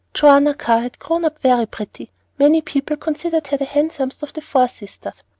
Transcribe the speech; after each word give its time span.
Joanna 0.15 0.55
Carr 0.55 0.79
had 0.79 0.97
grown 0.97 1.23
up 1.25 1.37
very 1.37 1.67
pretty; 1.67 2.09
many 2.39 2.59
people 2.63 2.97
considered 2.97 3.45
her 3.45 3.57
the 3.57 3.65
handsomest 3.65 4.23
of 4.23 4.33
the 4.33 4.41
four 4.41 4.67
sisters. 4.67 5.21